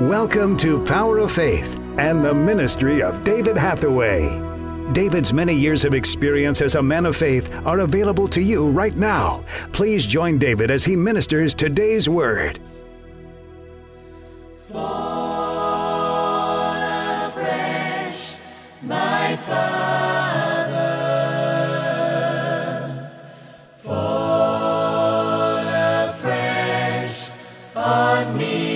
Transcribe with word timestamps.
Welcome 0.00 0.58
to 0.58 0.84
Power 0.84 1.20
of 1.20 1.32
Faith 1.32 1.80
and 1.96 2.22
the 2.22 2.34
ministry 2.34 3.02
of 3.02 3.24
David 3.24 3.56
Hathaway. 3.56 4.28
David's 4.92 5.32
many 5.32 5.54
years 5.54 5.86
of 5.86 5.94
experience 5.94 6.60
as 6.60 6.74
a 6.74 6.82
man 6.82 7.06
of 7.06 7.16
faith 7.16 7.50
are 7.64 7.78
available 7.78 8.28
to 8.28 8.42
you 8.42 8.68
right 8.70 8.94
now. 8.94 9.42
Please 9.72 10.04
join 10.04 10.36
David 10.36 10.70
as 10.70 10.84
he 10.84 10.96
ministers 10.96 11.54
today's 11.54 12.10
word. 12.10 12.60
How 14.70 15.06
many 28.26 28.44
of 28.44 28.66
you 28.66 28.75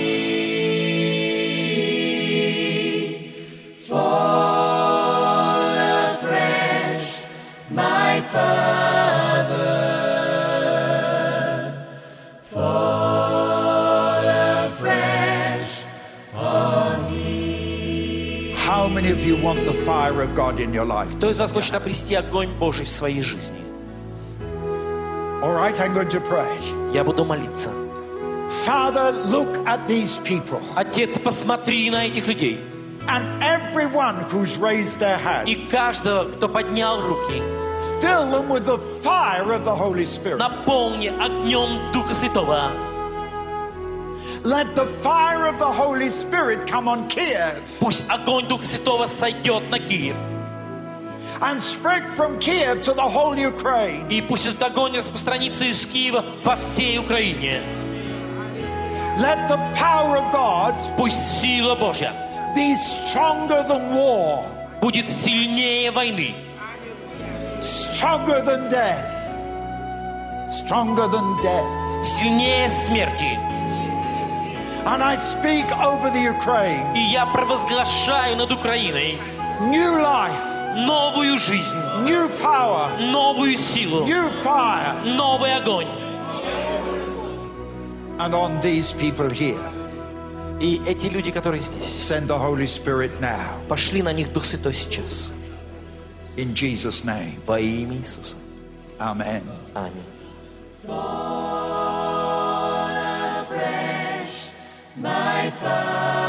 Кто 21.17 21.29
из 21.29 21.39
вас 21.39 21.51
хочет 21.51 21.75
обрести 21.75 22.15
огонь 22.15 22.49
Божий 22.57 22.85
в 22.85 22.89
своей 22.89 23.21
жизни? 23.21 23.61
All 25.41 25.53
right, 25.55 25.79
I'm 25.79 25.93
going 25.93 26.07
to 26.09 26.19
pray. 26.19 26.59
Я 26.93 27.03
буду 27.03 27.25
молиться. 27.25 27.69
Father, 28.65 29.11
look 29.27 29.65
at 29.65 29.87
these 29.87 30.19
people 30.19 30.61
Отец, 30.75 31.17
посмотри 31.17 31.89
на 31.89 32.05
этих 32.05 32.27
людей. 32.27 32.59
and 33.07 33.25
everyone 33.41 34.19
who's 34.29 34.57
raised 34.57 34.99
their 34.99 35.17
hand. 35.17 35.47
И 35.47 35.65
каждого, 35.65 36.29
кто 36.29 36.47
поднял 36.47 37.01
руки, 37.01 37.41
Fill 38.00 38.30
them 38.30 38.48
with 38.48 38.66
the 38.66 38.78
fire 39.02 39.52
of 39.52 39.64
the 39.64 39.74
Holy 39.74 40.04
Spirit. 40.04 40.38
наполни 40.38 41.08
огнем 41.08 41.92
Духа 41.92 42.14
Святого. 42.14 42.70
Let 44.44 44.76
the 44.76 44.86
fire 44.86 45.46
of 45.46 45.58
the 45.58 45.72
Holy 45.72 46.08
Spirit 46.08 46.66
come 46.68 46.86
on 46.88 47.08
Kiev 47.08 47.60
Пусть 47.80 48.04
огонь 48.08 48.46
Духа 48.46 48.64
Святого 48.64 49.06
сойдет 49.06 49.70
на 49.70 49.78
Киев. 49.78 50.16
and 51.42 51.62
spread 51.62 52.08
from 52.08 52.38
Kiev 52.38 52.80
to 52.82 52.94
the 52.94 53.02
whole 53.02 53.36
Ukraine. 53.36 54.08
И 54.08 54.22
пусть 54.22 54.46
этот 54.46 54.62
огонь 54.62 54.96
распространится 54.96 55.64
из 55.64 55.84
Киева 55.86 56.24
по 56.44 56.56
всей 56.56 56.98
Украине. 56.98 57.60
Let 59.18 59.48
the 59.48 59.58
power 59.74 60.16
of 60.18 60.30
God 60.30 60.74
Пусть 60.96 61.40
сила 61.40 61.74
Божья 61.74 62.12
be 62.54 62.74
stronger 62.74 63.66
than 63.66 63.92
war, 63.92 64.44
будет 64.80 65.08
сильнее 65.08 65.90
войны, 65.90 66.34
Stronger 68.01 68.41
than 68.41 68.67
death, 68.67 69.11
stronger 70.49 71.07
than 71.07 71.37
death. 71.43 72.03
сильнее 72.03 72.67
смерти. 72.67 73.37
And 74.87 75.03
I 75.03 75.15
speak 75.17 75.67
over 75.77 76.09
the 76.09 76.19
Ukraine 76.35 76.95
И 76.95 77.01
я 77.13 77.27
провозглашаю 77.27 78.37
над 78.37 78.51
Украиной 78.51 79.19
new 79.59 80.01
life, 80.01 80.75
новую 80.75 81.37
жизнь, 81.37 81.77
new 82.03 82.27
power, 82.41 82.89
новую 83.11 83.55
силу, 83.55 84.03
new 84.07 84.27
fire. 84.43 84.95
новый 85.05 85.53
огонь. 85.55 85.87
And 88.17 88.33
on 88.33 88.59
these 88.61 88.93
people 88.93 89.29
here, 89.29 89.61
И 90.59 90.81
эти 90.87 91.07
люди, 91.07 91.29
которые 91.29 91.59
здесь, 91.59 91.85
send 91.87 92.27
the 92.27 92.37
Holy 92.39 92.65
Spirit 92.65 93.11
now 93.21 93.61
пошли 93.69 94.01
на 94.01 94.11
них 94.11 94.33
Дух 94.33 94.45
Святой 94.45 94.73
сейчас. 94.73 95.35
in 96.36 96.54
Jesus' 96.54 97.04
name. 97.04 97.40
Во 97.46 97.58
имя 97.58 97.96
Иисуса. 97.96 98.36
Amen. 98.98 99.42
Аминь. 99.74 100.16
Father, 105.60 106.19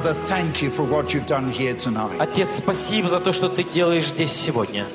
Thank 0.00 0.62
you 0.62 0.70
for 0.70 0.84
what 0.84 1.12
you've 1.12 1.26
done 1.26 1.50
here 1.50 1.74
tonight. 1.74 2.18
Отец, 2.18 2.56
спасибо 2.56 3.08
за 3.08 3.20
то, 3.20 3.32
что 3.32 3.48
ты 3.48 3.62
делаешь 3.64 4.08
здесь 4.08 4.32
сегодня. 4.32 4.86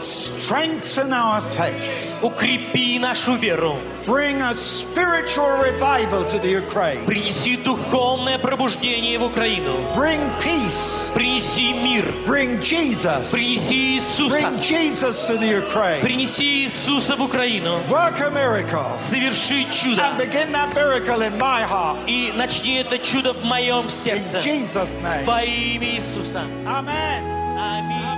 Strengthen 0.00 1.12
our 1.12 1.40
faith. 1.40 2.18
Укрепи 2.22 2.98
нашу 2.98 3.36
веру. 3.36 3.78
Bring 4.04 4.42
a 4.42 4.52
spiritual 4.52 5.48
revival 5.62 6.24
to 6.24 6.38
the 6.38 6.48
Ukraine. 6.62 7.06
Принеси 7.06 7.56
духовное 7.56 8.38
пробуждение 8.38 9.18
в 9.18 9.24
Украину. 9.24 9.92
Bring 9.94 10.20
peace. 10.40 11.10
Принеси 11.14 11.72
мир. 11.72 12.04
Bring 12.26 12.60
Jesus. 12.60 13.30
Принеси 13.30 13.94
Иисуса. 13.96 14.36
Bring 14.36 14.58
Jesus 14.58 15.26
to 15.26 15.38
the 15.38 15.46
Ukraine. 15.64 16.02
Принеси 16.02 16.64
Иисуса 16.64 17.16
в 17.16 17.22
Украину. 17.22 17.80
Work 17.88 18.20
a 18.20 18.30
miracle. 18.30 19.00
Соверши 19.00 19.64
чудо. 19.70 20.02
And 20.02 20.18
begin 20.18 20.52
that 20.52 20.74
miracle 20.74 21.22
in 21.22 21.38
my 21.38 21.62
heart. 21.62 22.06
И 22.06 22.30
начни 22.36 22.76
это 22.76 22.98
чудо 22.98 23.32
в 23.32 23.42
моем 23.44 23.86
In 23.86 23.90
сердце. 23.90 24.38
Jesus' 24.38 25.00
name. 25.00 25.24
Во 25.24 25.42
имя 25.42 25.94
Иисуса. 25.94 26.42
Amen. 26.66 27.24
Аминь. 27.56 28.17